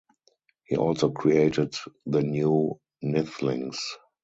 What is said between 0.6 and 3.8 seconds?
He also created the New Nithlings.